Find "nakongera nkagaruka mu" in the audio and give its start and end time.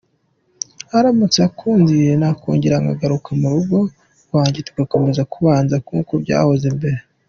2.21-3.47